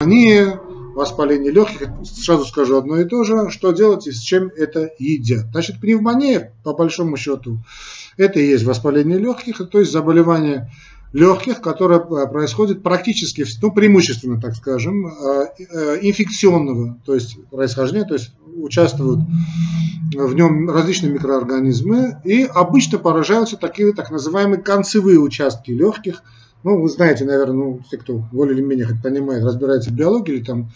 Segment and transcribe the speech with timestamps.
[0.00, 0.60] пневмония,
[0.94, 5.46] воспаление легких, сразу скажу одно и то же, что делать и с чем это едят.
[5.50, 7.58] Значит, пневмония, по большому счету,
[8.16, 10.70] это и есть воспаление легких, то есть заболевание
[11.12, 18.14] легких, которое происходит практически, ну, преимущественно, так скажем, э, э, инфекционного, то есть происхождения, то
[18.14, 19.18] есть участвуют
[20.14, 26.22] в нем различные микроорганизмы и обычно поражаются такие так называемые концевые участки легких–
[26.64, 30.36] ну, вы знаете, наверное, ну, те, кто более или менее хоть понимает, разбирается в биологии
[30.36, 30.70] или там,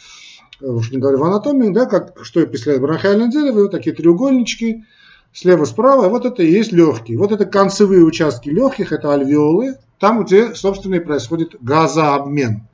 [0.60, 4.84] э, уж не говорю в анатомии, да, как, что представляет бронхиальное дерево, вот такие треугольнички,
[5.32, 7.18] слева-справа, вот это и есть легкие.
[7.18, 12.66] Вот это концевые участки легких, это альвеолы, там, где, собственно, и происходит газообмен.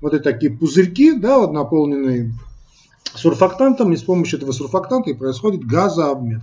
[0.00, 2.32] Вот это такие пузырьки, да, вот наполненные
[3.14, 6.42] сурфактантом, и с помощью этого сурфактанта и происходит газообмен.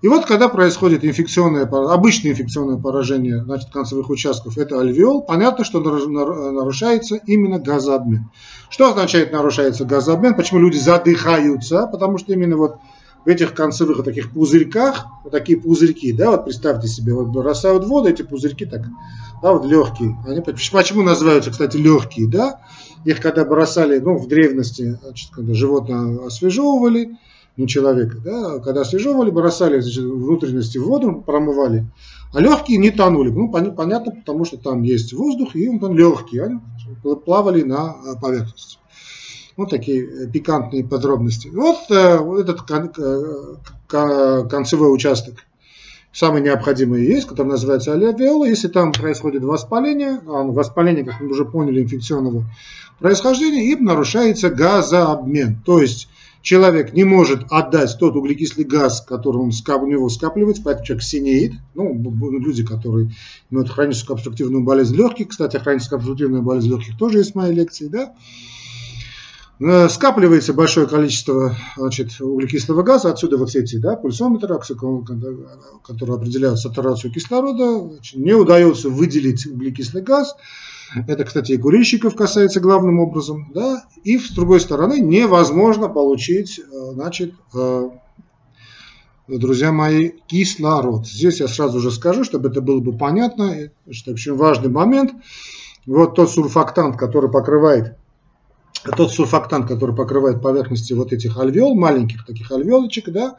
[0.00, 5.80] И вот когда происходит инфекционное, обычное инфекционное поражение значит, концевых участков, это альвеол, понятно, что
[5.80, 8.30] нарушается именно газообмен.
[8.70, 10.34] Что означает нарушается газообмен?
[10.34, 11.88] Почему люди задыхаются?
[11.90, 12.76] Потому что именно вот
[13.24, 17.84] в этих концевых вот таких пузырьках, вот такие пузырьки, да, вот представьте себе, вот бросают
[17.84, 18.82] воду, эти пузырьки так,
[19.42, 20.16] да, вот легкие.
[20.26, 22.60] Они, почему называются, кстати, легкие, да?
[23.04, 27.18] Их когда бросали, ну, в древности, значит, когда животное освежевывали,
[27.58, 31.84] не человека, да, когда освежевывали, бросали значит, внутренности в воду, промывали,
[32.32, 33.30] а легкие не тонули.
[33.30, 36.60] Ну, понятно, потому что там есть воздух, и он там легкие, они
[37.24, 38.78] плавали на а, поверхности.
[39.56, 41.48] Вот такие э, пикантные подробности.
[41.48, 42.92] Вот, э, вот этот кон,
[44.48, 45.34] концевой участок,
[46.12, 48.44] самый необходимый есть, который называется аллеовиола.
[48.44, 52.44] Если там происходит воспаление, а воспаление, как мы уже поняли, инфекционного
[53.00, 55.60] происхождения, и нарушается газообмен.
[55.64, 56.08] То есть
[56.48, 61.52] человек не может отдать тот углекислый газ, который он, у него скапливается, поэтому человек синеет.
[61.74, 61.92] Ну,
[62.40, 63.12] люди, которые
[63.50, 67.88] имеют хроническую обструктивную болезнь легких, кстати, хроническая обструктивная болезнь легких тоже есть в моей лекции,
[67.88, 68.14] да,
[69.60, 77.12] э, скапливается большое количество значит, углекислого газа, отсюда вот эти да, пульсометры, которые определяют сатурацию
[77.12, 80.34] кислорода, значит, не удается выделить углекислый газ,
[81.06, 83.50] это, кстати, и курильщиков касается главным образом.
[83.54, 83.84] Да?
[84.04, 86.62] И с другой стороны, невозможно получить, э,
[86.92, 87.90] значит, э,
[89.28, 91.06] друзья мои, кислород.
[91.06, 93.54] Здесь я сразу же скажу, чтобы это было бы понятно.
[93.86, 95.12] Это очень важный момент.
[95.86, 97.96] Вот тот сурфактант, который покрывает
[98.96, 103.38] тот сурфактант, который покрывает поверхности вот этих альвеол, маленьких таких альвеолочек, да,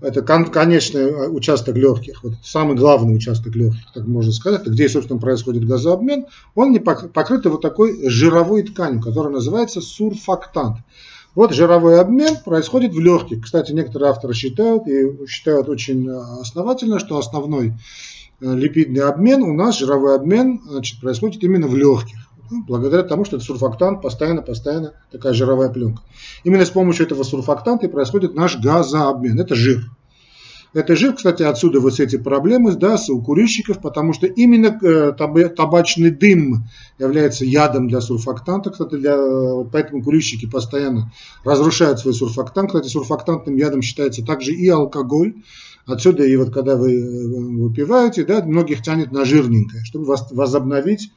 [0.00, 5.20] это конечный э, участок легких, вот самый главный участок легких, так можно сказать, где, собственно,
[5.20, 10.78] происходит газообмен, он не покрыт вот такой жировой тканью, которая называется сурфактант.
[11.34, 13.44] Вот жировой обмен происходит в легких.
[13.44, 17.74] Кстати, некоторые авторы считают, и считают очень э, основательно, что основной
[18.40, 23.36] э, липидный обмен у нас, жировой обмен, значит, происходит именно в легких благодаря тому, что
[23.36, 26.02] это сурфактант, постоянно-постоянно такая жировая пленка.
[26.44, 29.40] Именно с помощью этого сурфактанта и происходит наш газообмен.
[29.40, 29.90] Это жир.
[30.72, 35.12] Это жир, кстати, отсюда вот эти проблемы да, у курильщиков, потому что именно э,
[35.48, 36.68] табачный дым
[36.98, 38.70] является ядом для сурфактанта.
[38.70, 39.16] Кстати, для,
[39.72, 41.12] поэтому курильщики постоянно
[41.44, 42.68] разрушают свой сурфактант.
[42.68, 45.34] Кстати, сурфактантным ядом считается также и алкоголь.
[45.86, 51.10] Отсюда и вот когда вы э, выпиваете, да, многих тянет на жирненькое, чтобы возобновить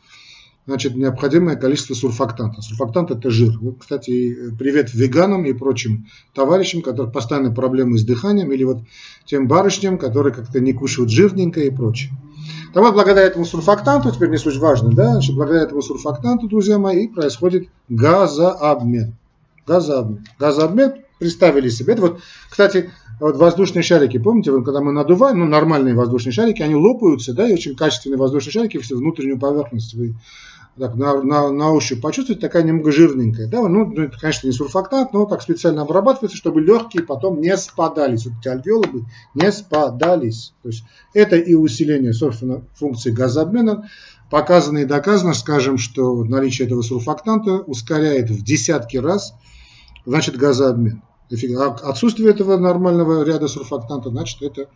[0.65, 2.61] значит, необходимое количество сурфактанта.
[2.61, 3.57] Сурфактант это жир.
[3.59, 8.79] Вот, кстати, привет веганам и прочим товарищам, которые постоянно проблемы с дыханием, или вот
[9.25, 12.11] тем барышням, которые как-то не кушают жирненькое и прочее.
[12.73, 16.77] Так вот, благодаря этому сурфактанту, теперь не суть важно, да, значит, благодаря этому сурфактанту, друзья
[16.77, 19.15] мои, происходит газообмен.
[19.67, 20.25] Газообмен.
[20.39, 21.93] Газообмен представили себе.
[21.93, 26.75] Это вот, кстати, вот воздушные шарики, помните, когда мы надуваем, ну, нормальные воздушные шарики, они
[26.75, 30.15] лопаются, да, и очень качественные воздушные шарики, все внутреннюю поверхность вы
[30.77, 33.47] так, на, на, на ощупь почувствовать, такая немного жирненькая.
[33.47, 33.61] Да?
[33.67, 38.25] Ну, ну, это, конечно, не сурфактант, но так специально обрабатывается, чтобы легкие потом не спадались.
[38.25, 40.53] Вот эти альвеолы не спадались.
[40.63, 43.89] То есть это и усиление, собственно, функции газообмена.
[44.31, 49.35] Показано и доказано, скажем, что наличие этого сурфактанта ускоряет в десятки раз
[50.05, 51.03] значит, газообмен.
[51.57, 54.69] А отсутствие этого нормального ряда сурфактанта, значит, это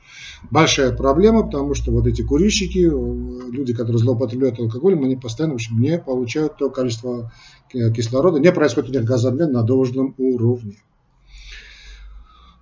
[0.49, 5.55] большая проблема, потому что вот эти курильщики, э, люди, которые злоупотребляют алкоголем, они постоянно, в
[5.55, 7.31] общем, не получают то количество
[7.71, 10.77] кислорода, не происходит у них газообмен на должном уровне.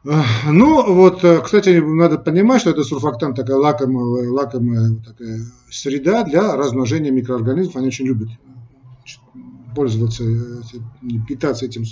[0.05, 5.41] Ну, вот, э, кстати, надо понимать, что это сурфактант такая лакомая, лакомая такая
[5.71, 7.77] среда для размножения микроорганизмов.
[7.77, 8.29] Они очень любят
[9.75, 10.61] пользоваться, э,
[11.27, 11.85] питаться этим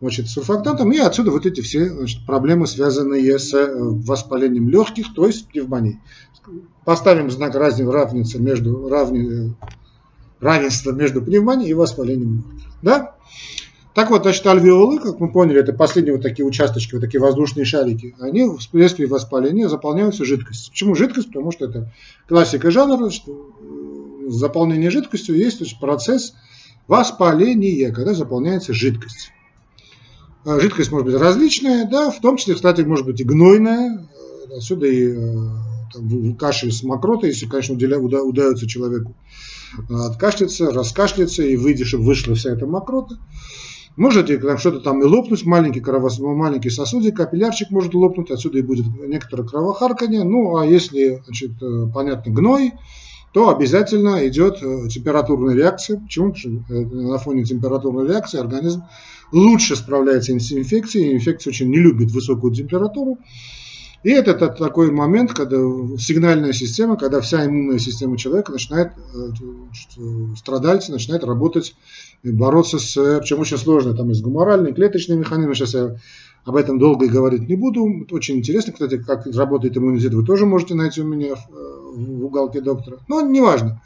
[0.00, 5.26] значит, сурфактантом, и отсюда вот эти все значит, проблемы, связанные с э, воспалением легких, то
[5.26, 6.00] есть пневмонией.
[6.84, 9.54] Поставим знак разницы между, равни,
[10.40, 12.72] равенства между пневмонией и воспалением легких.
[12.82, 13.16] Да?
[13.94, 17.64] Так вот, значит, альвеолы, как мы поняли, это последние вот такие участочки, вот такие воздушные
[17.64, 20.70] шарики, они вследствие воспаления заполняются жидкостью.
[20.70, 21.28] Почему жидкость?
[21.28, 21.92] Потому что это
[22.28, 23.56] классика жанра, что
[24.28, 26.34] заполнение жидкостью есть значит, процесс
[26.86, 29.32] воспаления, когда заполняется жидкость.
[30.46, 34.06] А жидкость может быть различная, да, в том числе, кстати, может быть и гнойная,
[34.56, 35.16] отсюда и э,
[35.92, 39.16] там, кашель с мокротой, если, конечно, удается человеку
[39.90, 43.18] откашляться, раскашляться и чтобы вышла вся эта мокрота.
[43.96, 46.20] Можете там что-то там и лопнуть, маленький, кровос...
[46.20, 50.22] маленький сосудик, капиллярчик может лопнуть, отсюда и будет некоторое кровохарканье.
[50.22, 52.72] Ну, а если, значит, э, понятно, гной,
[53.36, 56.00] то обязательно идет э, температурная реакция.
[56.00, 56.32] Почему?
[56.32, 58.84] Потому что э, на фоне температурной реакции организм
[59.30, 61.12] лучше справляется с инфекцией.
[61.12, 63.18] Инфекция очень не любит высокую температуру.
[64.04, 65.58] И это, это такой момент, когда
[65.98, 68.92] сигнальная система, когда вся иммунная система человека начинает
[70.34, 71.76] страдать, начинает работать
[72.24, 75.96] бороться с, причем очень сложно, там есть гуморальный, клеточный механизм, сейчас я
[76.46, 78.06] об этом долго и говорить не буду.
[78.12, 81.34] Очень интересно, кстати, как работает иммунитет, вы тоже можете найти у меня
[81.96, 82.98] в, уголке доктора.
[83.08, 83.80] Но неважно.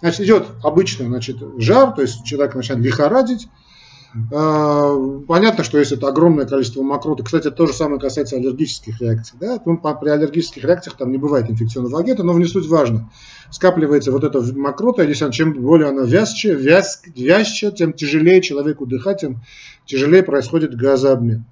[0.00, 3.48] Значит, идет обычно значит, жар, то есть человек начинает лихорадить,
[4.32, 4.96] а,
[5.28, 9.38] понятно, что если это огромное количество мокроты, кстати, то же самое касается аллергических реакций.
[9.40, 9.58] Да?
[9.58, 13.10] При аллергических реакциях там не бывает инфекционного агента, но не суть важно.
[13.50, 19.20] Скапливается вот эта мокрота, если чем более она вязче, вяз, вязче, тем тяжелее человеку дыхать,
[19.20, 19.42] тем
[19.86, 21.44] тяжелее происходит газообмен.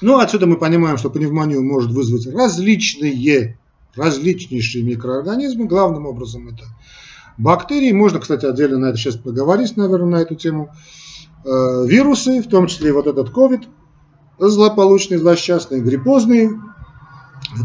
[0.00, 3.54] Ну, отсюда мы понимаем, что пневмонию может вызвать различные,
[3.96, 5.66] различнейшие микроорганизмы.
[5.66, 6.64] Главным образом это
[7.38, 7.92] бактерии.
[7.92, 10.70] Можно, кстати, отдельно на это сейчас поговорить, наверное, на эту тему.
[11.44, 13.64] Э, вирусы, в том числе вот этот COVID,
[14.38, 16.50] злополучный, злосчастный, гриппозный,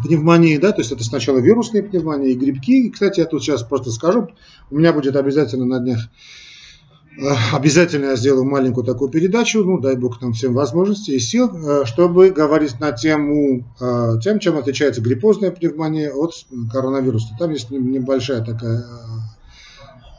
[0.04, 2.88] пневмонии, да, то есть это сначала вирусные пневмонии грибки.
[2.88, 4.30] И, кстати, я тут сейчас просто скажу,
[4.70, 6.00] у меня будет обязательно на днях,
[7.52, 11.86] обязательно я сделаю маленькую такую передачу, ну, дай бог нам всем возможностей и сил, э,
[11.86, 13.66] чтобы говорить на тему,
[14.24, 16.34] тем, чем отличается гриппозная пневмония от
[16.72, 17.36] коронавируса.
[17.38, 18.84] Там есть небольшая такая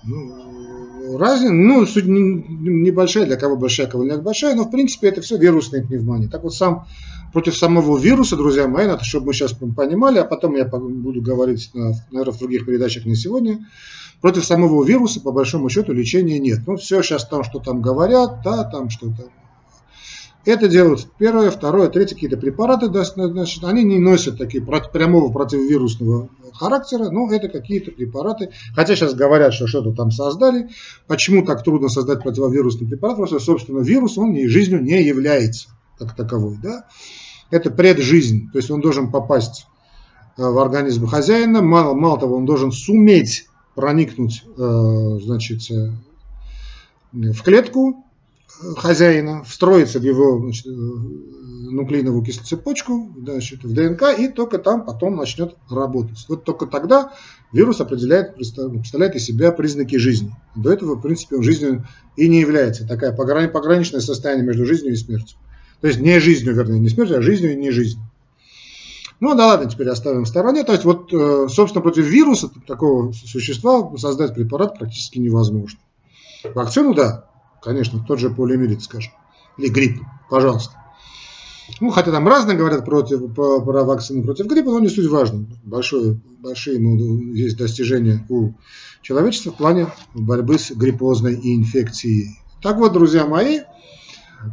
[0.05, 5.21] ну, разница, ну, суть небольшая, для кого большая, кого нет большая, но в принципе это
[5.21, 6.27] все вирусные пневмонии.
[6.27, 6.87] Так вот сам
[7.33, 11.71] против самого вируса, друзья мои, надо, чтобы мы сейчас понимали, а потом я буду говорить,
[11.75, 13.67] наверное, в других передачах не сегодня,
[14.23, 16.61] против самого вируса, по большому счету, лечения нет.
[16.67, 19.29] Ну, все сейчас там, что там говорят, да, там что-то
[20.45, 27.11] это делают первое, второе, третье какие-то препараты, значит, они не носят такие прямого противовирусного характера,
[27.11, 28.51] но это какие-то препараты.
[28.75, 30.71] Хотя сейчас говорят, что что-то там создали.
[31.07, 33.17] Почему так трудно создать противовирусный препарат?
[33.17, 36.59] Потому что, собственно, вирус, он жизнью не является как таковой.
[36.61, 36.87] Да?
[37.51, 39.67] Это преджизнь, то есть он должен попасть
[40.37, 41.63] э, в организм хозяина.
[41.63, 45.93] Мало, мало того, он должен суметь проникнуть э, значит, э,
[47.13, 48.05] в клетку,
[48.77, 55.17] хозяина, встроится в его значит, э, нуклеиновую цепочку значит, в ДНК и только там потом
[55.17, 56.25] начнет работать.
[56.29, 57.13] Вот только тогда
[57.53, 60.35] вирус определяет, представляет из себя признаки жизни.
[60.55, 61.87] До этого, в принципе, он жизнью
[62.17, 62.87] и не является.
[62.87, 65.39] Такая пограничное состояние между жизнью и смертью.
[65.81, 68.05] То есть не жизнью, вернее, не смертью, а жизнью и не жизнью.
[69.23, 70.65] Ну да ладно, теперь оставим в стороне.
[70.65, 75.79] То есть вот, э, собственно, против вируса такого существа создать препарат практически невозможно.
[76.55, 77.29] Вакцину, да,
[77.63, 79.13] Конечно, тот же полиомиелит, скажем.
[79.57, 80.75] Или грипп, пожалуйста.
[81.81, 85.47] Ну, хотя там разные говорят против, про, про вакцины против гриппа, но не суть важно.
[85.63, 86.81] Большое, большие
[87.35, 88.51] есть достижения у
[89.01, 92.37] человечества в плане борьбы с гриппозной инфекцией.
[92.61, 93.61] Так вот, друзья мои,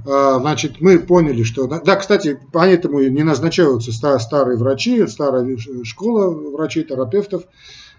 [0.04, 1.68] значит, мы поняли, что...
[1.68, 7.44] Да, кстати, поэтому не назначаются старые врачи, старая школа врачей-терапевтов,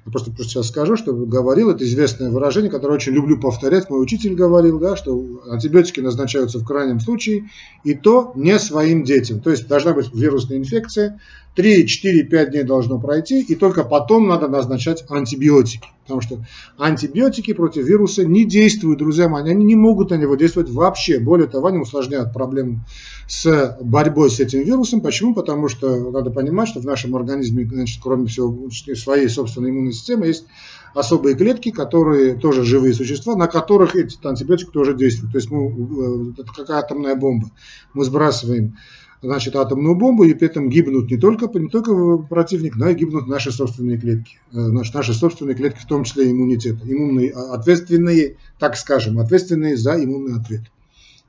[0.06, 4.02] я просто, просто сейчас скажу, что говорил, это известное выражение, которое очень люблю повторять, мой
[4.02, 7.50] учитель говорил, да, что антибиотики назначаются в крайнем случае,
[7.84, 9.40] и то не своим детям.
[9.40, 11.20] То есть должна быть вирусная инфекция,
[11.56, 15.88] 3, 4, 5 дней должно пройти, и только потом надо назначать антибиотики.
[16.02, 16.44] Потому что
[16.78, 21.18] антибиотики против вируса не действуют, друзья мои, они не могут на него действовать вообще.
[21.18, 22.80] Более того, они усложняют проблему
[23.28, 25.00] с борьбой с этим вирусом.
[25.00, 25.34] Почему?
[25.34, 30.26] Потому что надо понимать, что в нашем организме, значит, кроме всего своей собственной иммунной системы,
[30.26, 30.46] есть
[30.94, 35.32] особые клетки, которые тоже живые существа, на которых эти антибиотики тоже действуют.
[35.32, 37.50] То есть мы, э, это как атомная бомба.
[37.94, 38.76] Мы сбрасываем
[39.22, 43.26] значит, атомную бомбу, и при этом гибнут не только, не только противник, но и гибнут
[43.26, 44.38] наши собственные клетки.
[44.52, 46.76] Э, наши, наши собственные клетки, в том числе иммунитет.
[46.84, 50.62] Иммунные, а, ответственные, так скажем, ответственные за иммунный ответ.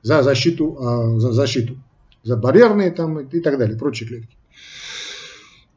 [0.04, 1.78] За защиту, а, за защиту.
[2.24, 4.36] За барьерные там и так далее, прочие клетки.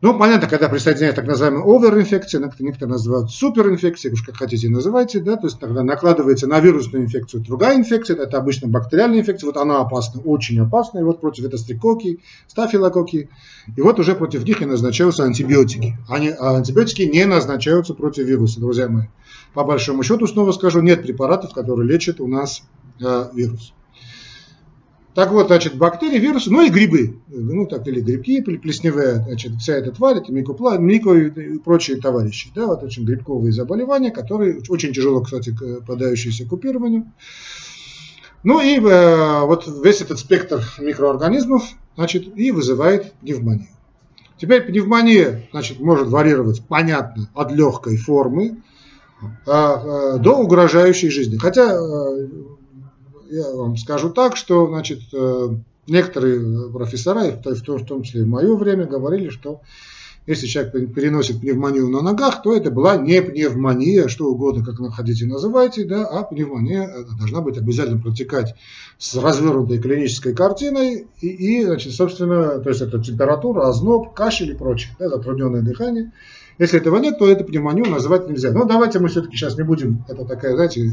[0.00, 5.36] Ну, понятно, когда присоединяется так называемая оверинфекция, некоторые называют суперинфекцией, уж как хотите называйте, да,
[5.36, 9.80] то есть тогда накладывается на вирусную инфекцию другая инфекция, это обычно бактериальная инфекция, вот она
[9.80, 13.30] опасна, очень опасна, и вот против этого стрекоки, стафилококи,
[13.74, 15.96] и вот уже против них и назначаются антибиотики.
[16.08, 19.06] Они, а антибиотики не назначаются против вируса, друзья мои.
[19.54, 22.62] По большому счету, снова скажу, нет препаратов, которые лечат у нас
[23.00, 23.72] э, вирус.
[25.14, 29.74] Так вот, значит, бактерии, вирусы, ну и грибы, ну так, или грибки, плесневые, значит, вся
[29.74, 34.92] эта тварь, это микопла, мико и прочие товарищи, да, вот очень грибковые заболевания, которые очень
[34.92, 35.54] тяжело, кстати,
[35.86, 37.12] подающиеся купированию.
[38.42, 41.62] Ну и э, вот весь этот спектр микроорганизмов,
[41.94, 43.68] значит, и вызывает пневмонию.
[44.36, 48.56] Теперь пневмония, значит, может варьировать, понятно, от легкой формы
[49.22, 51.36] э, э, до угрожающей жизни.
[51.36, 52.28] Хотя э,
[53.34, 55.48] я вам скажу так, что значит, э,
[55.86, 59.60] некоторые профессора, в том, числе и в мое время, говорили, что
[60.26, 65.26] если человек переносит пневмонию на ногах, то это была не пневмония, что угодно, как хотите
[65.26, 68.54] называйте, да, а пневмония должна быть обязательно протекать
[68.96, 74.54] с развернутой клинической картиной и, и значит, собственно, то есть это температура, озноб, кашель и
[74.54, 76.12] прочее, да, затрудненное дыхание.
[76.58, 78.52] Если этого нет, то эту пневмонию называть нельзя.
[78.52, 80.90] Но давайте мы все-таки сейчас не будем, это такая, знаете, э,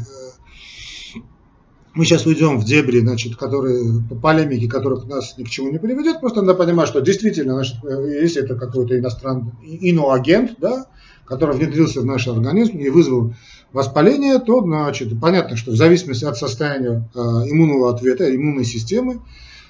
[1.93, 6.21] мы сейчас уйдем в дебри, значит, которые, полемики, которых нас ни к чему не приведет,
[6.21, 10.87] просто надо понимать, что действительно, значит, если это какой-то иностранный иноагент, да,
[11.25, 13.33] который внедрился в наш организм и вызвал
[13.73, 19.21] воспаление, то, значит, понятно, что в зависимости от состояния э, иммунного ответа, иммунной системы,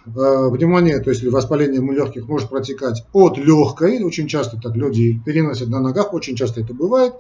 [0.06, 0.10] э,
[0.50, 5.80] внимание, то есть воспаление легких может протекать от легкой, очень часто так люди переносят на
[5.80, 7.14] ногах, очень часто это бывает,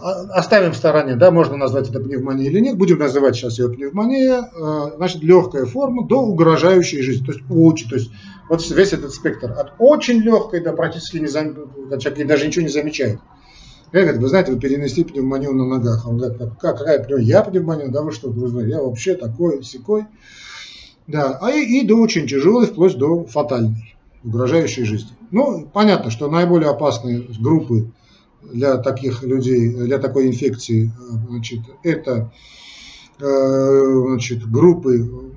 [0.00, 4.50] оставим в стороне, да, можно назвать это пневмонией или нет, будем называть сейчас ее пневмония,
[4.52, 8.10] э, значит, легкая форма до угрожающей жизни, то есть очень, то есть
[8.48, 11.54] вот весь этот спектр от очень легкой до практически не зам...
[11.98, 13.20] человек даже ничего не замечает.
[13.92, 16.06] Я говорю, вы знаете, вы перенесли пневмонию на ногах.
[16.08, 17.28] Он говорит, как, какая пневмония?
[17.28, 17.88] Я пневмония?
[17.88, 20.06] Да вы что, друзья, я вообще такой, секой.
[21.06, 25.10] Да, а и, и до очень тяжелой, вплоть до фатальной, угрожающей жизни.
[25.30, 27.92] Ну, понятно, что наиболее опасные группы
[28.52, 30.90] для таких людей, для такой инфекции,
[31.28, 32.32] значит, это
[33.18, 35.32] значит, группы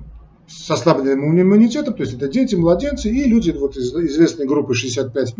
[0.48, 5.34] с ослабленным иммунитетом, то есть это дети, младенцы и люди вот из известной группы 65+,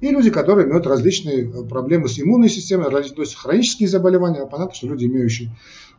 [0.00, 4.44] и люди, которые имеют различные проблемы с иммунной системой, есть хронические заболевания.
[4.44, 5.56] Понятно, что люди, имеющие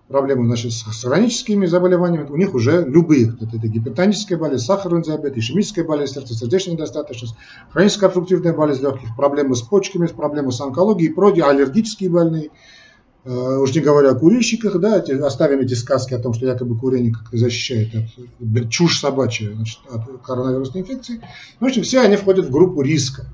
[0.07, 5.37] проблемы значит, с хроническими заболеваниями, у них уже любые, это, это гипертоническая болезнь, сахарный диабет,
[5.37, 7.35] ишемическая болезнь, сердечно-сердечная недостаточность,
[7.71, 12.49] хроническая обструктивная болезнь легких, проблемы с почками, проблемы с онкологией, проди, аллергические больные,
[13.23, 16.77] э, уж не говоря о курильщиках, да, эти, оставим эти сказки о том, что якобы
[16.77, 21.21] курение как-то защищает от чушь собачья значит, от коронавирусной инфекции.
[21.59, 23.25] В общем, все они входят в группу риска.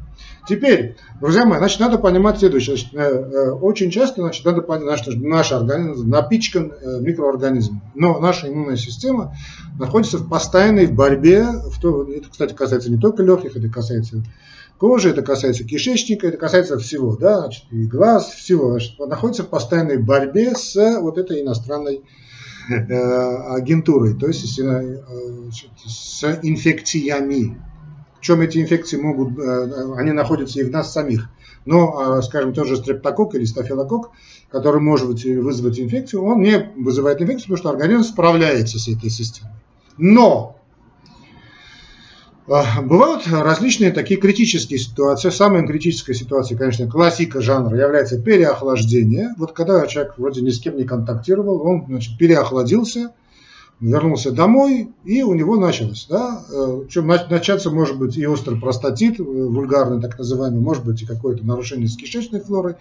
[0.47, 2.75] Теперь, друзья мои, значит, надо понимать следующее.
[2.75, 7.81] Значит, э, э, очень часто значит, надо понимать, что наш организм напичкан э, микроорганизмами.
[7.93, 9.35] Но наша иммунная система
[9.77, 11.43] находится в постоянной борьбе.
[11.43, 14.23] В то, это, кстати, касается не только легких, это касается
[14.79, 18.71] кожи, это касается кишечника, это касается всего, да, значит, и глаз, всего.
[18.71, 22.01] Значит, находится в постоянной борьбе с вот этой иностранной
[22.67, 24.59] агентурой, то есть с,
[25.85, 27.57] с инфекциями.
[28.21, 31.29] Чем эти инфекции могут, э, они находятся и в нас самих.
[31.65, 34.11] Но, э, скажем, тот же стрептокок или стафилокок,
[34.49, 39.53] который может вызвать инфекцию, он не вызывает инфекцию, потому что организм справляется с этой системой.
[39.97, 40.55] Но
[42.47, 45.31] э, Бывают различные такие критические ситуации.
[45.31, 49.33] Самая критическая ситуация, конечно, классика жанра является переохлаждение.
[49.37, 53.13] Вот когда человек вроде ни с кем не контактировал, он значит, переохладился,
[53.81, 56.05] вернулся домой, и у него началось.
[56.07, 56.45] Да?
[56.51, 56.83] Э,
[57.29, 61.87] начаться может быть и острый простатит, э, вульгарный так называемый, может быть и какое-то нарушение
[61.87, 62.75] с кишечной флорой,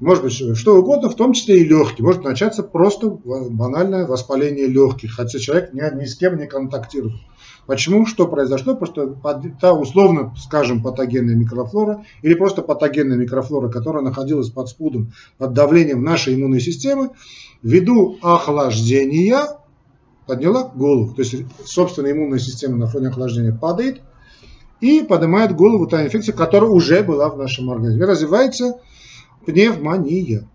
[0.00, 2.06] может быть что угодно, в том числе и легкие.
[2.06, 7.16] Может начаться просто банальное воспаление легких, хотя человек ни, ни с кем не контактировал.
[7.66, 8.06] Почему?
[8.06, 8.76] Что произошло?
[8.76, 9.16] Просто
[9.60, 16.04] та условно, скажем, патогенная микрофлора или просто патогенная микрофлора, которая находилась под спудом, под давлением
[16.04, 17.10] нашей иммунной системы,
[17.62, 19.58] ввиду охлаждения
[20.26, 24.00] подняла голову, то есть собственная иммунная система на фоне охлаждения падает
[24.80, 28.04] и поднимает голову та инфекция, которая уже была в нашем организме.
[28.04, 28.80] Развивается
[29.46, 30.48] пневмония.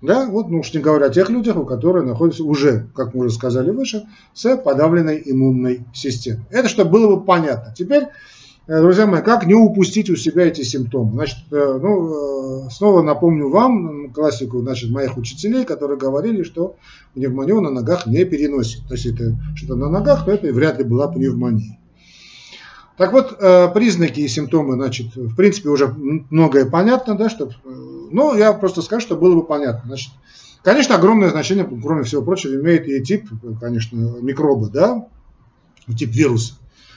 [0.00, 3.26] Да, вот, ну уж не говоря о тех людях, у которых находятся уже, как мы
[3.26, 4.04] уже сказали выше,
[4.34, 6.44] с подавленной иммунной системой.
[6.50, 7.72] Это чтобы было бы понятно.
[7.76, 8.08] Теперь
[8.66, 11.12] друзья мои, как не упустить у себя эти симптомы?
[11.12, 16.76] Значит, э, ну, э, снова напомню вам классику значит, моих учителей, которые говорили, что
[17.14, 18.86] пневмонию на ногах не переносит.
[18.86, 21.78] То есть, это что-то на ногах, то это вряд ли была пневмония.
[22.96, 27.50] Так вот, э, признаки и симптомы, значит, в принципе, уже многое понятно, да, что, э,
[27.64, 29.82] ну, я просто скажу, что было бы понятно.
[29.86, 30.12] Значит,
[30.62, 33.28] конечно, огромное значение, кроме всего прочего, имеет и тип,
[33.60, 35.08] конечно, микроба, да,
[35.96, 36.54] тип вируса,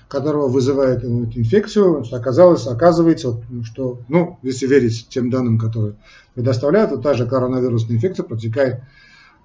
[0.07, 2.05] которого вызывает инфекцию.
[2.11, 5.95] Оказалось, оказывается, что, ну, если верить тем данным, которые
[6.33, 8.81] предоставляют, вот та же коронавирусная инфекция протекает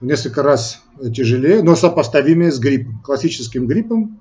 [0.00, 0.83] в несколько раз
[1.14, 4.21] тяжелее, но сопоставимее с гриппом, классическим гриппом,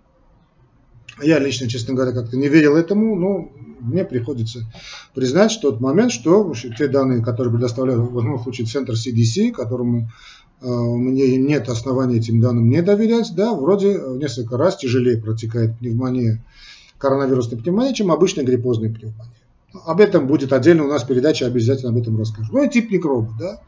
[1.22, 4.62] я лично, честно говоря, как-то не верил этому, но мне приходится
[5.13, 10.10] признать, что тот момент, что те данные, которые предоставляют в любом случае Центр CDC, которому
[10.61, 16.43] мне нет оснований этим данным не доверять, да, вроде в несколько раз тяжелее протекает пневмония,
[16.97, 19.33] коронавирусная пневмония, чем обычная гриппозная пневмония.
[19.85, 22.51] Об этом будет отдельно у нас передача, обязательно об этом расскажу.
[22.51, 23.61] Ну и тип микроба, да.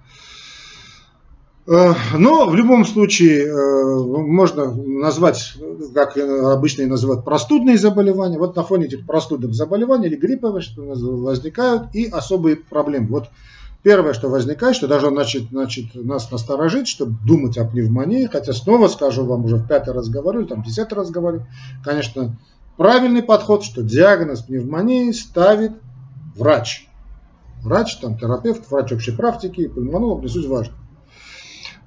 [1.68, 5.54] Э, но в любом случае э, можно назвать,
[5.94, 8.40] как обычно и называют, простудные заболевания.
[8.40, 13.08] Вот на фоне этих простудных заболеваний или гриппа возникают и особые проблемы.
[13.08, 13.30] Вот
[13.84, 18.88] первое, что возникает, что даже значит, значит, нас насторожить, чтобы думать о пневмонии, хотя снова
[18.88, 21.46] скажу вам, уже в пятый раз говорю, там десятый раз говорю,
[21.84, 22.38] конечно,
[22.78, 25.74] правильный подход, что диагноз пневмонии ставит
[26.36, 26.88] врач.
[27.62, 30.74] Врач, там, терапевт, врач общей практики, пульмонолог, не суть важно.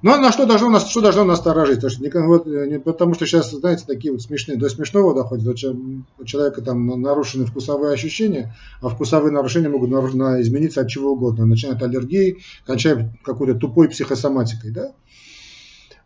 [0.05, 1.81] Но на что должно нас, что должно насторожить?
[1.81, 5.47] Потому что, вот, не, потому что сейчас, знаете, такие вот смешные, до смешного доходит.
[5.47, 11.47] У человека там нарушены вкусовые ощущения, а вкусовые нарушения могут нарушено, измениться от чего угодно.
[11.47, 14.69] Начиная от аллергии, кончая какой-то тупой психосоматикой.
[14.69, 14.91] Да?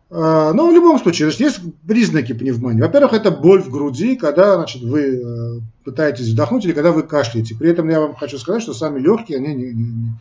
[0.08, 2.80] А, но в любом случае, значит, есть признаки пневмонии.
[2.80, 7.54] Во-первых, это боль в груди, когда значит, вы э, пытаетесь вдохнуть или когда вы кашляете.
[7.54, 10.12] При этом я вам хочу сказать, что сами легкие, они не, не,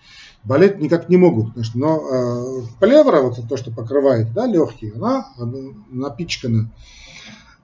[0.43, 1.53] болеть никак не могут.
[1.53, 5.27] Значит, но э, плевра, вот то, что покрывает да, легкие, она
[5.89, 6.72] напичкана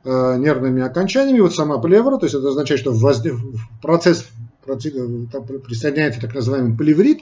[0.03, 1.39] э, нервными окончаниями.
[1.39, 3.34] Вот сама плевра, то есть это означает, что возне,
[3.82, 4.27] процесс,
[4.65, 4.94] процесс
[5.32, 7.22] там присоединяется так называемый плеврит.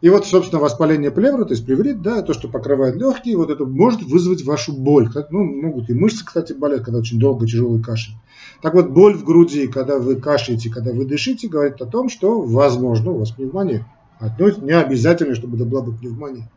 [0.00, 3.64] И вот, собственно, воспаление плевры, то есть плеврит, да, то, что покрывает легкие, вот это
[3.64, 5.10] может вызвать вашу боль.
[5.30, 8.14] Ну, могут и мышцы, кстати, болеть, когда очень долго тяжелый кашель.
[8.62, 12.40] Так вот, боль в груди, когда вы кашляете, когда вы дышите, говорит о том, что,
[12.40, 13.86] возможно, у вас пневмония.
[14.18, 16.50] Отнюдь не обязательно, чтобы это была бы пневмония.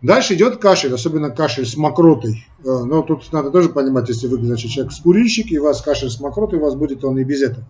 [0.00, 2.46] Дальше идет кашель, особенно кашель с мокротой.
[2.64, 5.80] Э, но тут надо тоже понимать, если вы, значит, человек с курильщик, и у вас
[5.80, 7.64] кашель с мокротой, у вас будет он и без этого.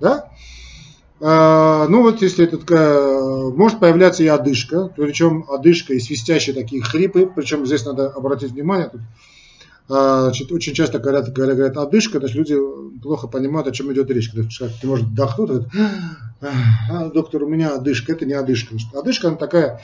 [0.00, 0.30] Да?
[1.22, 6.82] А, ну вот если этот, э, может появляться и одышка, причем одышка и свистящие такие
[6.82, 9.02] хрипы, причем здесь надо обратить внимание, тут
[9.90, 12.56] значит, очень часто говорят, говорят, говорят одышка, значит, люди
[13.02, 14.30] плохо понимают, о чем идет речь.
[14.30, 14.48] Когда
[14.80, 15.68] ты можешь вдохнуть, говорит,
[16.40, 18.76] а, доктор, у меня одышка, это не одышка.
[18.94, 19.80] Одышка, она такая,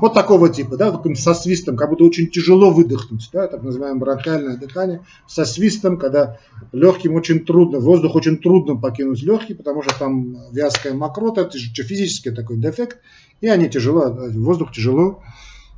[0.00, 4.56] вот такого типа, да, со свистом, как будто очень тяжело выдохнуть, да, так называемое бронхиальное
[4.56, 6.38] дыхание, со свистом, когда
[6.70, 11.72] легким очень трудно, воздух очень трудно покинуть легкие, потому что там вязкая мокрота, это же
[11.82, 12.98] физический такой дефект,
[13.40, 15.20] и они тяжело, воздух тяжело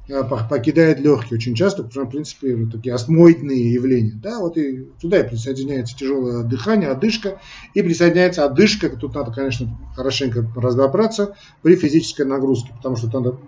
[0.06, 4.12] покидает легкие очень часто, потому в принципе, вот такие астмоидные явления.
[4.14, 7.40] Да, вот и туда и присоединяется тяжелое дыхание, одышка,
[7.72, 13.38] и присоединяется одышка, тут надо, конечно, хорошенько разобраться при физической нагрузке, потому что надо,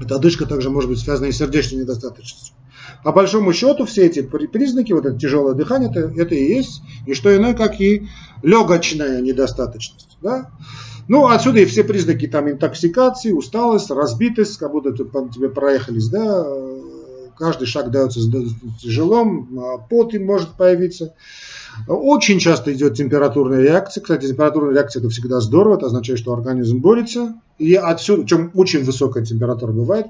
[0.00, 2.54] эта одышка также может быть связана и с сердечной недостаточностью.
[3.04, 7.14] По большому счету все эти признаки, вот это тяжелое дыхание, это, это и есть, и
[7.14, 8.08] что иное, как и
[8.42, 10.18] легочная недостаточность.
[10.20, 10.50] Да?
[11.08, 16.46] Ну, отсюда и все признаки там интоксикации, усталость, разбитость, как будто тебе проехались, да,
[17.38, 18.20] каждый шаг дается
[18.80, 19.24] тяжело,
[19.58, 21.14] а пот им может появиться.
[21.86, 24.02] Очень часто идет температурная реакция.
[24.02, 27.40] Кстати, температурная реакция это всегда здорово, это означает, что организм борется.
[27.58, 30.06] И отсюда, чем очень высокая температура бывает,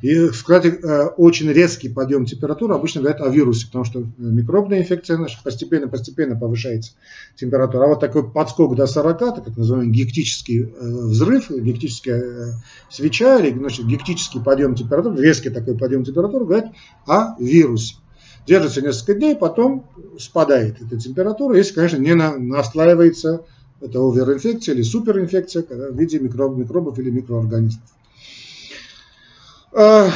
[0.00, 5.18] и, кстати, э, очень резкий подъем температуры обычно говорят о вирусе, потому что микробная инфекция
[5.44, 6.92] постепенно-постепенно повышается
[7.36, 7.84] температура.
[7.84, 12.52] А вот такой подскок до 40, так как называемый гектический э, взрыв, гектическая э,
[12.90, 16.70] свеча или значит, гектический подъем температуры, резкий такой подъем температуры, говорит
[17.06, 17.96] о вирусе.
[18.46, 19.86] Держится несколько дней, потом
[20.18, 23.44] спадает эта температура, если, конечно, не наслаивается
[23.80, 27.82] это оверинфекция или суперинфекция в виде микроб, микробов или микроорганизмов.
[29.74, 30.10] А,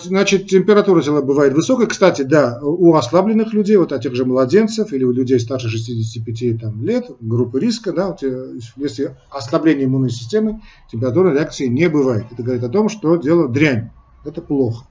[0.00, 1.88] значит, температура тела бывает высокой.
[1.88, 6.60] Кстати, да, у ослабленных людей, вот о тех же младенцев или у людей старше 65
[6.60, 10.60] там, лет, группы риска, да, вот, э, если ослабление иммунной системы,
[10.92, 12.26] температура реакции не бывает.
[12.30, 13.90] Это говорит о том, что дело дрянь.
[14.24, 14.86] Это плохо.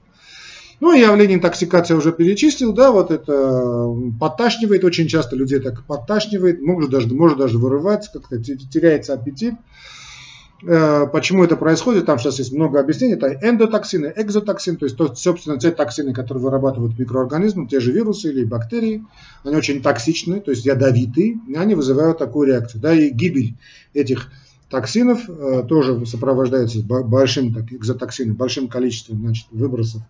[0.80, 6.90] Ну, явление интоксикации уже перечислил, да, вот это подташнивает, очень часто людей так подташнивает, может
[6.90, 9.54] даже, может даже вырываться, как-то теряется аппетит.
[10.62, 15.14] Э, почему это происходит, там сейчас есть много объяснений, это эндотоксины, экзотоксины, то есть, то,
[15.14, 19.04] собственно, те токсины, которые вырабатывают микроорганизмы, те же вирусы или бактерии,
[19.44, 22.82] они очень токсичны, то есть ядовитые, и они вызывают такую реакцию.
[22.82, 23.54] Да, и гибель
[23.94, 24.28] этих
[24.68, 30.02] токсинов э, тоже сопровождается большим, так, экзотоксином, большим количеством значит, выбросов.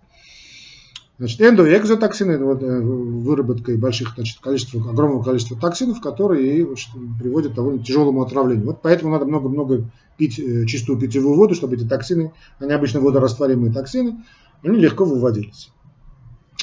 [1.18, 6.88] Значит, эндо- и экзотоксины, вот, э, выработкой больших значит, количества, огромного количества токсинов, которые значит,
[7.20, 8.66] приводят к довольно тяжелому отравлению.
[8.66, 9.84] Вот поэтому надо много-много
[10.20, 14.22] пить э, чистую питьевую воду, чтобы эти токсины, они обычно водорастворимые токсины,
[14.62, 15.70] они легко выводились.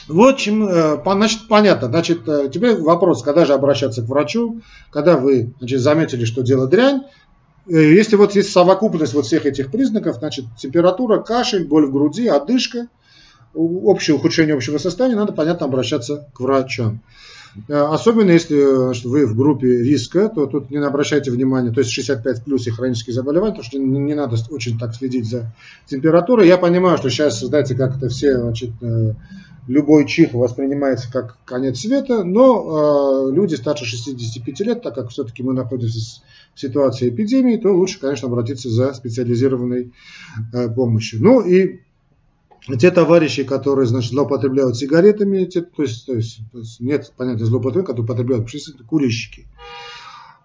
[0.08, 1.88] Вот чем, э, значит, понятно.
[1.88, 7.02] Значит, теперь вопрос, когда же обращаться к врачу, когда вы значит, заметили, что дело дрянь,
[7.66, 12.88] если вот есть совокупность вот всех этих признаков, значит, температура, кашель, боль в груди, одышка,
[13.54, 17.02] общее ухудшение общего состояния, надо, понятно, обращаться к врачам.
[17.68, 18.56] Э, особенно если
[19.08, 23.14] вы в группе риска, то тут не обращайте внимания, то есть 65 плюс и хронические
[23.14, 25.52] заболевания, потому что не, не надо очень так следить за
[25.86, 26.48] температурой.
[26.48, 29.14] Я понимаю, что сейчас, знаете, как это все, значит, э,
[29.68, 35.44] любой чих воспринимается как конец света, но э, люди старше 65 лет, так как все-таки
[35.44, 36.22] мы находимся
[36.54, 39.94] в ситуации эпидемии, то лучше, конечно, обратиться за специализированной
[40.54, 41.22] э, помощью.
[41.22, 41.82] Ну и
[42.76, 47.46] те товарищи, которые, значит, злоупотребляют сигаретами, те, то, есть, то, есть, то есть нет понятия
[47.46, 48.50] злоупотребления, которые употребляют,
[48.88, 49.48] курильщики.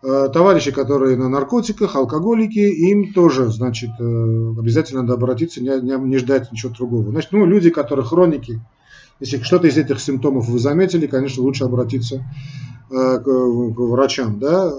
[0.05, 5.97] Э, товарищи, которые на наркотиках, алкоголики, им тоже, значит, э, обязательно надо обратиться, не, не,
[5.97, 7.11] не ждать ничего другого.
[7.11, 8.61] Значит, ну, люди, которые хроники,
[9.21, 12.25] если что-то из этих симптомов вы заметили, конечно, лучше обратиться
[12.91, 14.73] э, к врачам, да,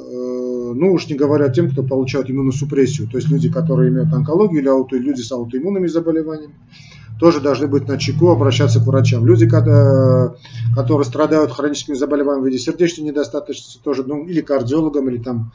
[0.76, 4.68] ну уж не говоря тем, кто получает иммуносупрессию, то есть люди, которые имеют онкологию или
[4.68, 6.56] ауто, люди с аутоиммунными заболеваниями
[7.20, 9.26] тоже должны быть на чеку, обращаться к врачам.
[9.26, 15.52] Люди, которые страдают хроническими заболеваниями в виде сердечной недостаточности, тоже, ну, или кардиологам, или там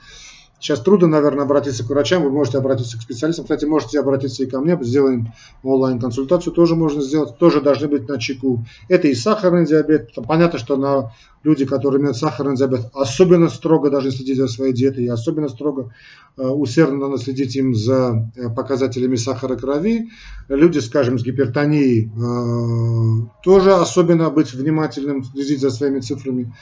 [0.61, 3.45] Сейчас трудно, наверное, обратиться к врачам, вы можете обратиться к специалистам.
[3.45, 8.19] Кстати, можете обратиться и ко мне, сделаем онлайн-консультацию, тоже можно сделать, тоже должны быть на
[8.19, 8.65] чеку.
[8.89, 10.11] Это и сахарный диабет.
[10.27, 11.13] Понятно, что на
[11.45, 15.95] люди, которые имеют сахарный диабет, особенно строго должны следить за своей диетой, и особенно строго
[16.37, 20.09] э, усердно надо следить им за э, показателями сахара крови.
[20.49, 26.53] Люди, скажем, с гипертонией, э, тоже особенно быть внимательным, следить за своими цифрами.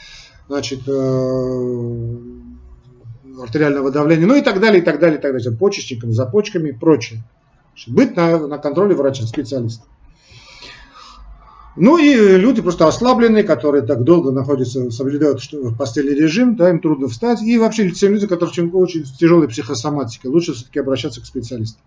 [0.48, 0.82] Значит,
[3.42, 6.70] артериального давления, ну и так далее, и так далее, и так далее, почечниками, за почками
[6.70, 7.22] и прочее.
[7.87, 9.85] Быть на, на контроле врача, специалиста.
[11.77, 16.81] Ну и люди просто ослабленные, которые так долго находятся, соблюдают в постели режим, да, им
[16.81, 17.42] трудно встать.
[17.42, 21.79] И вообще все люди, которые очень, очень тяжелой психосоматикой, лучше все-таки обращаться к специалисту.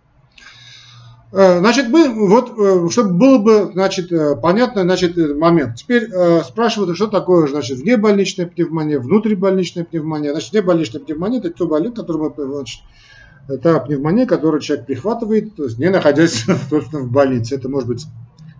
[1.31, 5.75] Э, значит, мы, вот, э, чтобы было бы, значит, э, понятно, значит, момент.
[5.75, 6.09] Теперь
[6.43, 10.31] спрашивают, что такое, значит, внебольничная пневмония, внутрибольничная пневмония.
[10.31, 12.81] Значит, внебольничная пневмония– это то болезнь, которую мы, значит,
[13.47, 17.55] это пневмония, которую человек прихватывает, то есть не находясь, собственно, в больнице.
[17.55, 18.05] Это может быть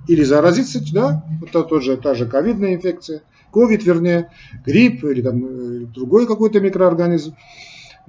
[0.08, 4.32] или заразиться, да, это тот же, та же ковидная инфекция, ковид, вернее,
[4.65, 7.36] грипп или там другой какой-то микроорганизм.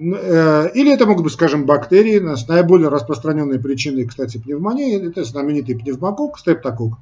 [0.00, 2.18] Э, или это могут быть, скажем, бактерии.
[2.18, 6.94] Наиболее распространенной причиной, кстати, пневмонии– это знаменитый пневмокок, стрептокок.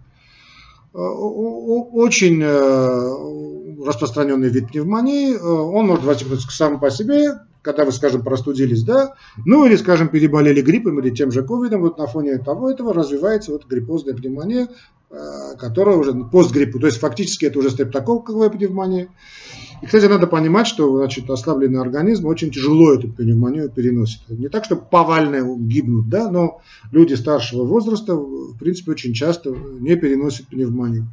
[0.95, 5.37] Э, очень э, распространенный вид пневмонии.
[5.37, 10.61] Он может возникнуть сам по себе, когда вы, скажем, простудились, да, ну или, скажем, переболели
[10.61, 14.69] гриппом или тем же ковидом, вот на фоне того этого развивается вот гриппозная пневмония,
[15.59, 19.09] которая уже постгриппу, то есть фактически это уже стрептококковая пневмония.
[19.81, 24.21] И, кстати, надо понимать, что значит, ослабленный организм очень тяжело эту пневмонию переносит.
[24.29, 26.61] Не так, что повально гибнут, да, но
[26.91, 31.07] люди старшего возраста, в принципе, очень часто не переносят пневмонию.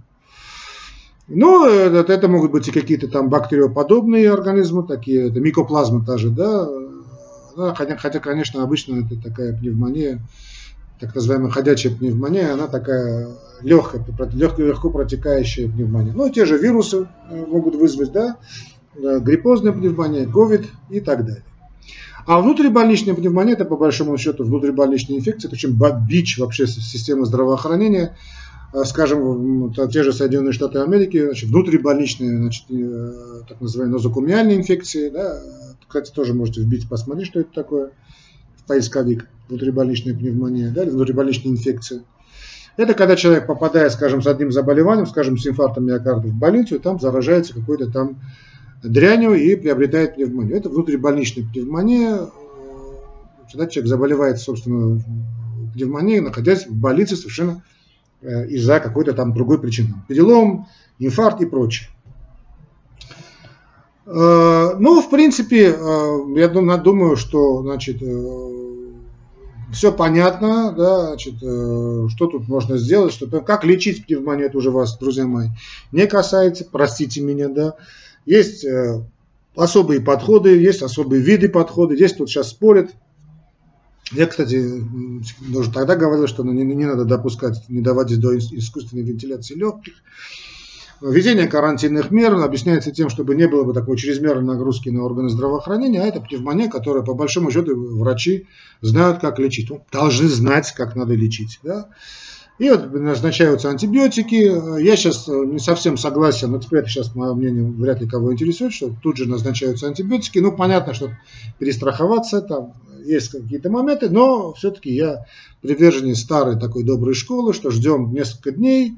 [1.28, 6.30] Ну, это, это могут быть и какие-то там бактериоподобные организмы, такие, это микоплазма та же,
[6.30, 6.68] да,
[7.76, 10.22] хотя, хотя, конечно, обычно это такая пневмония,
[11.00, 13.30] так называемая ходячая пневмония, она такая
[13.62, 14.04] легкая,
[14.34, 16.14] легко, легко протекающая пневмония.
[16.14, 18.38] Ну, те же вирусы э, могут вызвать, да,
[18.96, 21.44] э, гриппозная пневмония, ковид и так далее.
[22.26, 25.78] А внутрибольничная пневмония, это по большому счету внутрибольничная инфекция, очень
[26.08, 28.16] бич вообще системы здравоохранения.
[28.74, 32.66] Э, скажем, те же Соединенные Штаты Америки, значит, внутрибольничные, значит,
[33.50, 35.42] так называемые нозокумиальные инфекции, да,
[35.88, 37.92] кстати, тоже можете вбить, посмотреть, что это такое
[38.56, 42.04] в поисковик внутрибольничная пневмония, да, или внутрибольничная инфекция.
[42.78, 47.00] Это когда человек попадает, скажем, с одним заболеванием, скажем, с инфарктом миокарда в больницу, там
[47.00, 48.20] заражается какой-то там
[48.84, 50.58] дрянью и приобретает пневмонию.
[50.58, 52.30] Это внутрибольничная пневмония.
[53.52, 55.02] Когда человек заболевает, собственно,
[55.74, 57.64] пневмонией, находясь в больнице совершенно
[58.22, 59.94] э, из-за какой-то там другой причины.
[60.10, 60.68] Перелом,
[61.00, 61.90] инфаркт и прочее.
[64.06, 68.02] Э, ну, в принципе, э, я думаю, что значит,
[69.72, 74.72] все понятно, да, значит, э, что тут можно сделать, что, как лечить пневмонию, это уже
[74.72, 75.50] вас, друзья мои,
[75.92, 77.76] не касается, простите меня, да.
[78.26, 79.04] Есть э,
[79.56, 82.92] особые подходы, есть особые виды подхода, здесь тут сейчас спорят.
[84.12, 84.84] Я, кстати,
[85.52, 89.94] даже тогда говорил, что не, не надо допускать, не доводить до искусственной вентиляции легких.
[91.02, 96.02] Введение карантинных мер объясняется тем, чтобы не было бы такой чрезмерной нагрузки на органы здравоохранения,
[96.02, 98.48] а это пневмония, которая по большому счету врачи
[98.82, 99.70] знают, как лечить.
[99.70, 101.60] Ну, должны знать, как надо лечить.
[101.64, 101.90] Да?
[102.58, 104.80] И вот назначаются антибиотики.
[104.82, 108.96] Я сейчас не совсем согласен, но теперь сейчас, мое мнение, вряд ли кого интересует, что
[109.04, 110.40] тут же назначаются антибиотики.
[110.40, 111.12] Ну, понятно, что
[111.60, 115.26] перестраховаться, там есть какие-то моменты, но все-таки я
[115.62, 118.94] приверженец старой такой доброй школы, что ждем несколько дней,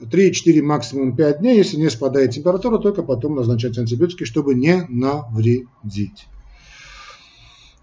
[0.00, 6.26] 3-4, максимум 5 дней, если не спадает температура, только потом назначать антибиотики, чтобы не навредить.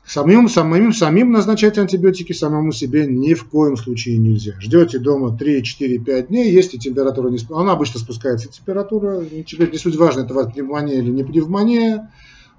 [0.05, 4.53] Самим, самим, самим назначать антибиотики самому себе ни в коем случае нельзя.
[4.59, 9.71] Ждете дома 3, 4, 5 дней, если температура не спускается, она обычно спускается температура, теперь
[9.71, 12.11] не суть важно, это у вас пневмония или не пневмония,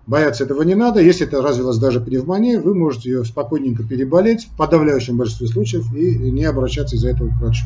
[0.07, 1.01] Бояться этого не надо.
[1.01, 6.31] Если это развилась даже пневмония, вы можете ее спокойненько переболеть в подавляющем большинстве случаев и
[6.31, 7.65] не обращаться из-за этого к врачу.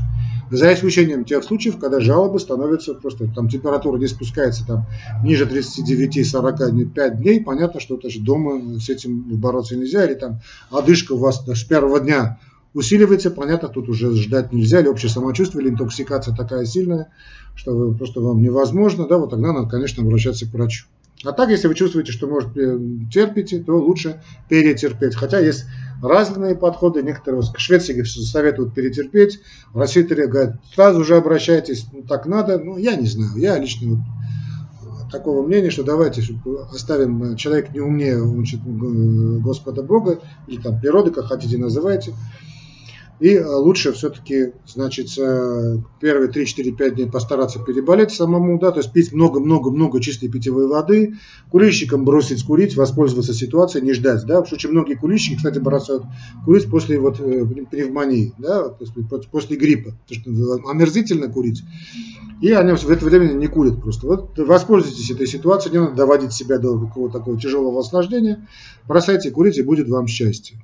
[0.51, 4.87] За исключением тех случаев, когда жалобы становятся просто, там температура не спускается там
[5.22, 11.18] ниже 39-45 дней, понятно, что значит, дома с этим бороться нельзя, или там одышка у
[11.18, 12.38] вас с первого дня
[12.72, 17.09] усиливается, понятно, тут уже ждать нельзя, или общее самочувствие, или интоксикация такая сильная,
[17.55, 20.87] что вы, просто вам невозможно, да, вот тогда надо, конечно, обращаться к врачу.
[21.24, 22.54] А так, если вы чувствуете, что, может,
[23.12, 25.16] терпите, то лучше перетерпеть.
[25.16, 25.64] Хотя есть
[26.00, 27.02] разные подходы.
[27.02, 29.40] Некоторые в Швеции советуют перетерпеть.
[29.72, 32.59] В России говорят, сразу же обращайтесь, ну, так надо.
[32.59, 33.33] Ну, я не знаю.
[33.37, 34.04] Я лично
[34.81, 36.22] вот такого мнения, что давайте
[36.72, 42.14] оставим, человек не умнее значит, Господа Бога, или там природы, как хотите называйте.
[43.20, 48.92] И э, лучше все-таки, значит, э, первые 3-4-5 дней постараться переболеть самому, да, то есть
[48.92, 51.14] пить много-много-много чистой питьевой воды,
[51.50, 56.04] курильщикам бросить курить, воспользоваться ситуацией, не ждать, да, потому что очень многие курильщики, кстати, бросают
[56.44, 59.02] курить после вот э, пневмонии, да, после,
[59.33, 61.64] после гриппа, потому что омерзительно курить,
[62.40, 64.07] и они в это время не курят просто.
[64.07, 68.46] Вот воспользуйтесь этой ситуацией, не надо доводить себя до какого-то такого тяжелого осложнения,
[68.87, 70.57] бросайте курить и будет вам счастье.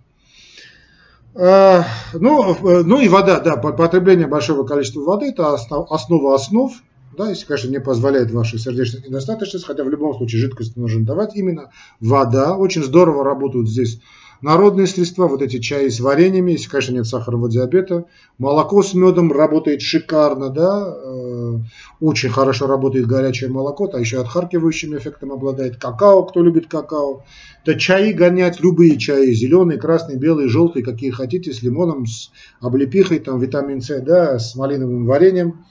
[1.35, 6.73] Э, ну, э, ну и вода, да, потребление большого количества воды– это основа основ,
[7.16, 11.35] да, если, конечно, не позволяет вашей сердечной недостаточности, хотя в любом случае жидкость нужно давать,
[11.35, 11.70] именно
[12.01, 12.57] вода.
[12.57, 14.01] Очень здорово работают здесь
[14.44, 18.05] Народные средства, вот эти чаи с вареньями, если, конечно, нет сахарного диабета.
[18.38, 20.92] Молоко с медом работает шикарно, да.
[20.92, 21.59] Э,
[22.01, 25.77] очень хорошо работает горячее молоко, а еще отхаркивающим эффектом обладает.
[25.77, 27.23] Какао, кто любит какао.
[27.64, 33.20] Да чаи гонять, любые чаи, зеленый, красный, белый, желтый, какие хотите, с лимоном, с облепихой,
[33.20, 35.64] там витамин С, да, с малиновым вареньем.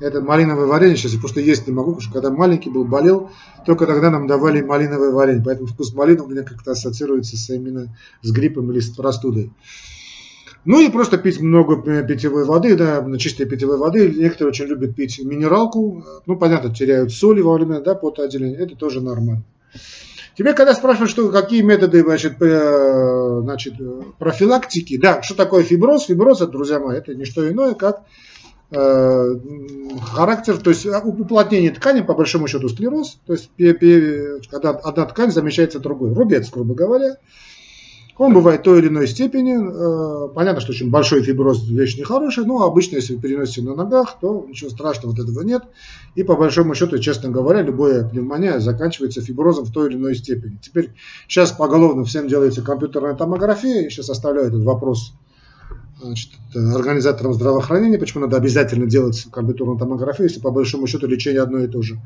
[0.00, 3.30] Это малиновое варенье, сейчас я просто есть не могу, потому что когда маленький был, болел,
[3.64, 8.32] только тогда нам давали малиновое варенье, поэтому вкус малины у меня как-то ассоциируется именно с
[8.32, 9.52] гриппом или с простудой.
[10.68, 14.10] Ну и просто пить много питьевой воды, да, чистой питьевой воды.
[14.10, 16.04] Некоторые очень любят пить минералку.
[16.26, 18.56] Ну, понятно, теряют соли во время да, потоотделения.
[18.56, 19.42] Это тоже нормально.
[20.36, 23.74] Тебе когда спрашивают, что, какие методы значит, значит,
[24.18, 26.04] профилактики, да, что такое фиброз?
[26.04, 28.02] Фиброз, друзья мои, это не что иное, как
[28.70, 29.34] Э,
[30.12, 33.48] характер, то есть а, уплотнение ткани, по большому счету склероз, то есть
[34.50, 37.16] когда одна ткань замещается другой, рубец, грубо говоря.
[38.18, 39.54] Он бывает той или иной степени.
[39.56, 44.18] Э, понятно, что очень большой фиброз вещь нехорошая, но обычно, если вы переносите на ногах,
[44.20, 45.62] то ничего страшного от этого нет.
[46.16, 50.58] И по большому счету, честно говоря, любая пневмония заканчивается фиброзом в той или иной степени.
[50.60, 50.94] Теперь
[51.28, 53.82] сейчас поголовно всем делается компьютерная томография.
[53.82, 55.12] Я сейчас оставляю этот вопрос
[56.00, 61.58] значит, организаторам здравоохранения, почему надо обязательно делать компьютерную томографию, если по большому счету лечение одно
[61.58, 62.00] и то же.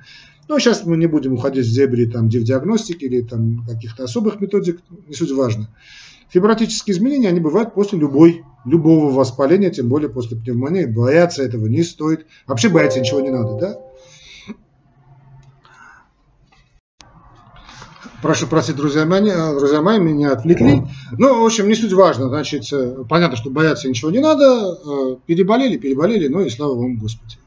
[0.48, 4.80] Но сейчас мы не будем уходить в зебри там, диагностики или там, каких-то особых методик,
[5.06, 5.68] не суть важно.
[6.30, 10.86] Фибротические изменения, они бывают после любой, любого воспаления, тем более после пневмонии.
[10.86, 12.26] Бояться этого не стоит.
[12.46, 13.78] Вообще бояться ничего не надо, да?
[18.22, 20.82] Прошу простить, друзья мои, э, друзья мои, меня отвлекли.
[21.18, 22.28] Ну, в общем, не суть важно.
[22.28, 24.44] Значит, э, понятно, что бояться ничего не надо.
[24.44, 27.38] Э, переболели, переболели, ну и слава вам, Господи.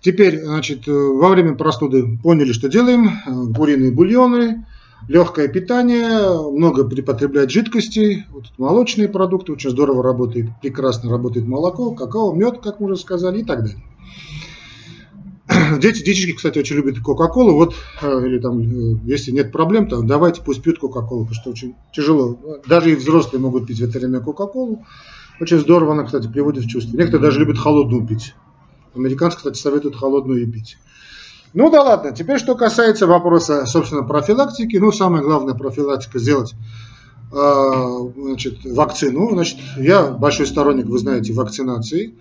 [0.00, 3.10] Теперь, значит, во время простуды поняли, что делаем.
[3.54, 4.66] Куриные бульоны,
[5.06, 8.24] легкое питание, много припотреблять жидкостей.
[8.30, 13.40] Вот молочные продукты, очень здорово работает, прекрасно работает молоко, какао, мед, как мы уже сказали,
[13.40, 13.82] и так далее.
[15.78, 17.54] дети, детишки, кстати, очень любят Кока-Колу.
[17.54, 21.50] Вот, э, или там, э, если нет проблем, то давайте пусть пьют Кока-Колу, потому что
[21.50, 22.38] очень тяжело.
[22.66, 24.84] Даже и взрослые могут пить в это время Кока-Колу.
[25.40, 26.96] Очень здорово она, кстати, приводит в чувство.
[26.96, 28.34] Некоторые даже любят холодную пить.
[28.94, 30.76] Американцы, кстати, советуют холодную и пить.
[31.52, 34.76] Ну да ладно, теперь что касается вопроса, собственно, профилактики.
[34.76, 36.54] Ну, самое главное профилактика сделать
[37.30, 39.30] значит, вакцину.
[39.30, 42.14] Значит, я большой сторонник, вы знаете, вакцинации.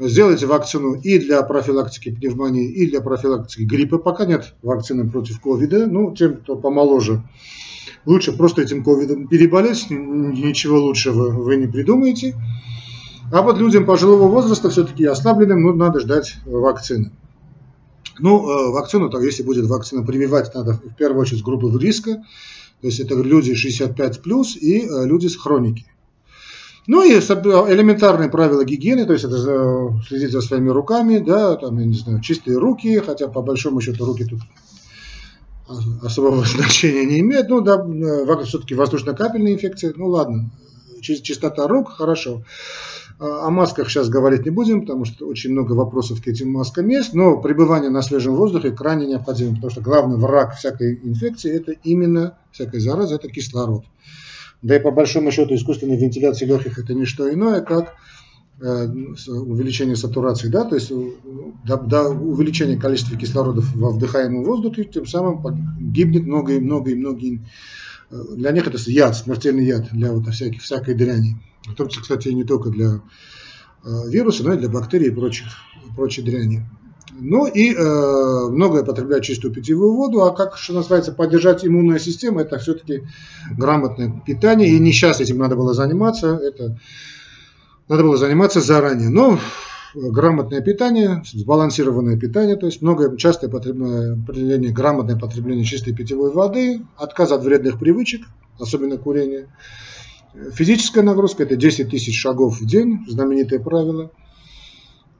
[0.00, 3.98] Сделайте вакцину и для профилактики пневмонии, и для профилактики гриппа.
[3.98, 5.86] Пока нет вакцины против ковида.
[5.86, 7.22] Ну, тем, кто помоложе,
[8.04, 9.90] лучше просто этим ковидом переболеть.
[9.90, 12.34] Ничего лучшего вы не придумаете.
[13.32, 17.12] А вот людям пожилого возраста, все-таки ослабленным, ну, надо ждать вакцины.
[18.18, 22.22] Ну, э, вакцину, так, если будет вакцина прививать, надо в первую очередь группы риска.
[22.80, 25.86] То есть это люди 65 плюс и э, люди с хроники.
[26.86, 29.36] Ну и элементарные правила гигиены, то есть это
[30.06, 34.04] следить за своими руками, да, там, я не знаю, чистые руки, хотя по большому счету
[34.04, 34.40] руки тут
[36.02, 37.48] особого значения не имеют.
[37.48, 40.50] Ну да, э, все-таки воздушно-капельная инфекция, ну ладно,
[41.00, 42.42] чистота рук, хорошо.
[43.18, 47.14] О масках сейчас говорить не будем, потому что очень много вопросов к этим маскам есть,
[47.14, 52.36] но пребывание на свежем воздухе крайне необходимо, потому что главный враг всякой инфекции– это именно
[52.52, 53.84] всякой заразы, это кислород.
[54.60, 57.94] Да и по большому счету искусственная вентиляция легких– это не что иное, как
[58.60, 58.86] э,
[59.28, 60.92] увеличение сатурации, да, то есть
[61.64, 65.42] до, до увеличения количества кислорода во вдыхаемом воздухе, тем самым
[65.80, 67.40] гибнет много и много и многие.
[68.10, 71.36] Для них это яд, смертельный яд для вот всяких, всякой дряни.
[71.66, 73.00] В том числе, кстати, не только для
[73.84, 75.48] э, вируса, но и для бактерий и прочих,
[75.96, 76.64] прочей дряни.
[77.18, 82.40] Ну и э, многое потребляют чистую питьевую воду, а как, что называется, поддержать иммунную систему,
[82.40, 83.04] это все-таки
[83.50, 86.78] грамотное питание, и не сейчас этим надо было заниматься, это
[87.88, 89.08] надо было заниматься заранее.
[89.08, 89.38] Но
[89.94, 97.32] грамотное питание, сбалансированное питание, то есть многое частое потребление, грамотное потребление чистой питьевой воды, отказ
[97.32, 98.22] от вредных привычек,
[98.58, 99.48] особенно курения,
[100.52, 104.10] Физическая нагрузка– это 10 тысяч шагов в день, знаменитое правило.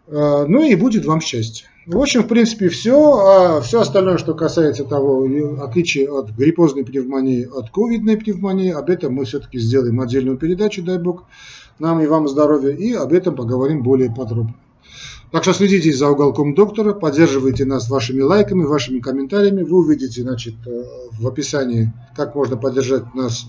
[0.08, 1.66] А, ну и будет вам счастье.
[1.86, 2.96] В общем, в принципе, все.
[2.96, 5.26] А все остальное, что касается того,
[5.62, 10.98] отличия от гриппозной пневмонии от ковидной пневмонии, об этом мы все-таки сделаем отдельную передачу, дай
[10.98, 11.24] бог,
[11.78, 14.54] нам и вам здоровья, и об этом поговорим более подробно.
[15.32, 19.64] Так что следите за уголком доктора, поддерживайте нас вашими лайками, вашими комментариями.
[19.64, 20.84] Вы увидите значит, э,
[21.18, 23.46] в описании, как можно поддержать нас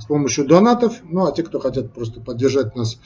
[0.00, 0.94] с помощью донатов.
[1.04, 2.98] Ну, а те, кто хотят просто поддержать нас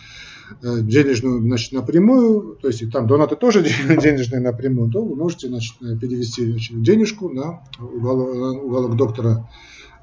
[0.63, 5.49] э, денежную, значит, напрямую, то есть и там донаты тоже денежные напрямую, то вы можете
[5.49, 9.51] значит, перевести значит, денежку на уголок, на уголок доктора.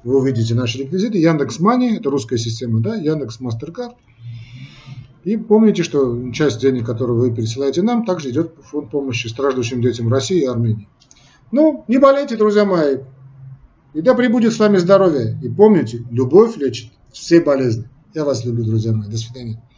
[0.04, 1.18] Вы увидите наши реквизиты.
[1.18, 3.94] Яндекс Мани, это русская система, да, Яндекс Мастеркард.
[5.24, 9.82] И помните, что часть денег, которую вы пересылаете нам, также идет в фонд помощи страждущим
[9.82, 10.88] детям России и Армении.
[11.52, 12.98] Ну, не болейте, друзья мои.
[13.92, 15.38] И да пребудет с вами здоровье.
[15.42, 17.88] И помните, любовь лечит все болезни.
[18.14, 19.08] Я вас люблю, друзья мои.
[19.08, 19.62] До свидания.